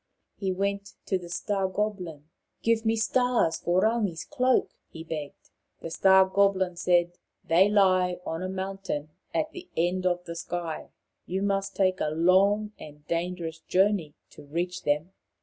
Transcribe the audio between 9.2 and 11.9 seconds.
at the end of the sky. You must